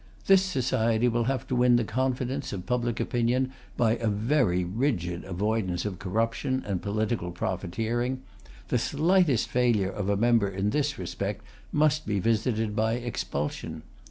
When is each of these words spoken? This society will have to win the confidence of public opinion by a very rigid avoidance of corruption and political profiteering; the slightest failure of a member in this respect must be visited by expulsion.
This 0.25 0.41
society 0.41 1.07
will 1.07 1.25
have 1.25 1.45
to 1.45 1.55
win 1.55 1.75
the 1.75 1.83
confidence 1.83 2.51
of 2.51 2.65
public 2.65 2.99
opinion 2.99 3.51
by 3.77 3.97
a 3.97 4.07
very 4.07 4.63
rigid 4.63 5.23
avoidance 5.25 5.85
of 5.85 5.99
corruption 5.99 6.63
and 6.65 6.81
political 6.81 7.29
profiteering; 7.29 8.23
the 8.69 8.79
slightest 8.79 9.47
failure 9.49 9.91
of 9.91 10.09
a 10.09 10.17
member 10.17 10.49
in 10.49 10.71
this 10.71 10.97
respect 10.97 11.45
must 11.71 12.07
be 12.07 12.19
visited 12.19 12.75
by 12.75 12.93
expulsion. 12.93 13.83